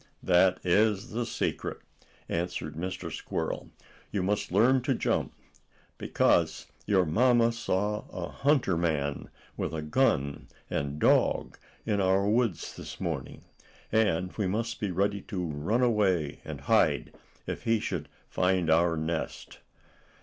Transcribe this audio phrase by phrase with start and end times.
[0.23, 1.77] "That is the secret,"
[2.27, 3.11] answered Mr.
[3.13, 3.69] Squirrel.
[4.09, 5.31] "You must learn to jump
[5.99, 12.75] because your mamma saw a hunter man, with a gun and dog in our woods
[12.75, 13.43] this morning,
[13.91, 17.13] and we must be ready to run away, and hide,
[17.45, 19.59] if he should find our nest.